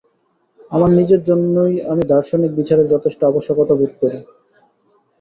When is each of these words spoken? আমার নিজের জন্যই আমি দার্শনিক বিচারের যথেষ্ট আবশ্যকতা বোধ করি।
আমার 0.71 0.91
নিজের 0.91 1.21
জন্যই 1.23 1.75
আমি 1.91 2.03
দার্শনিক 2.05 2.51
বিচারের 2.55 2.87
যথেষ্ট 2.93 3.19
আবশ্যকতা 3.23 3.73
বোধ 3.79 3.91
করি। 4.01 4.19